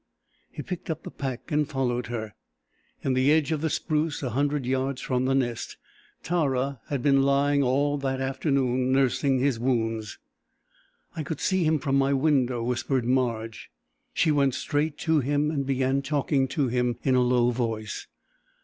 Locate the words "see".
11.39-11.65